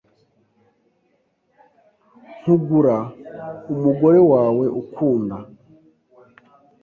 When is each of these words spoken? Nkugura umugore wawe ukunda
Nkugura 2.39 2.97
umugore 3.73 4.19
wawe 4.31 4.65
ukunda 4.81 5.37